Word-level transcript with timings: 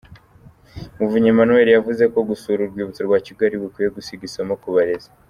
Muvunyi 0.97 1.29
Emmanuel, 1.31 1.67
yavuze 1.71 2.03
ko 2.13 2.19
gusura 2.29 2.59
Urwibutso 2.61 3.01
rwa 3.07 3.19
Kigali 3.25 3.53
bikwiye 3.61 3.89
gusiga 3.97 4.23
isomo 4.29 4.53
ku 4.63 4.69
barezi. 4.75 5.09